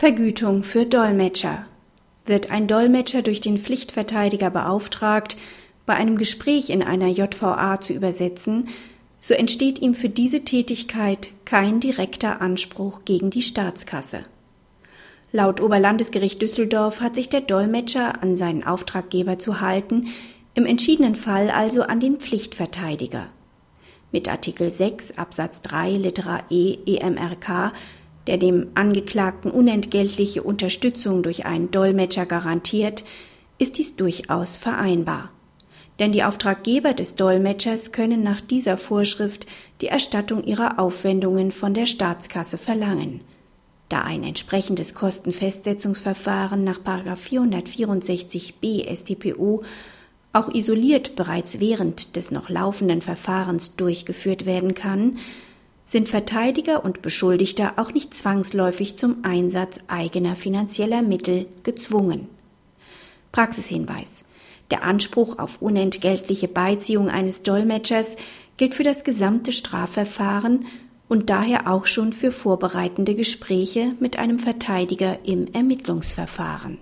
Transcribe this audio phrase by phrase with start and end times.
[0.00, 1.66] Vergütung für Dolmetscher.
[2.24, 5.36] Wird ein Dolmetscher durch den Pflichtverteidiger beauftragt,
[5.84, 8.70] bei einem Gespräch in einer JVA zu übersetzen,
[9.20, 14.24] so entsteht ihm für diese Tätigkeit kein direkter Anspruch gegen die Staatskasse.
[15.32, 20.06] Laut Oberlandesgericht Düsseldorf hat sich der Dolmetscher an seinen Auftraggeber zu halten,
[20.54, 23.26] im entschiedenen Fall also an den Pflichtverteidiger.
[24.12, 27.74] Mit Artikel 6 Absatz 3 Litera E EMRK,
[28.30, 33.02] der dem Angeklagten unentgeltliche Unterstützung durch einen Dolmetscher garantiert,
[33.58, 35.32] ist dies durchaus vereinbar.
[35.98, 39.46] Denn die Auftraggeber des Dolmetschers können nach dieser Vorschrift
[39.80, 43.22] die Erstattung ihrer Aufwendungen von der Staatskasse verlangen.
[43.88, 49.64] Da ein entsprechendes Kostenfestsetzungsverfahren nach 464b StPO
[50.32, 55.18] auch isoliert bereits während des noch laufenden Verfahrens durchgeführt werden kann,
[55.90, 62.28] sind Verteidiger und Beschuldigter auch nicht zwangsläufig zum Einsatz eigener finanzieller Mittel gezwungen.
[63.32, 64.22] Praxishinweis
[64.70, 68.16] Der Anspruch auf unentgeltliche Beiziehung eines Dolmetschers
[68.56, 70.66] gilt für das gesamte Strafverfahren
[71.08, 76.78] und daher auch schon für vorbereitende Gespräche mit einem Verteidiger im Ermittlungsverfahren.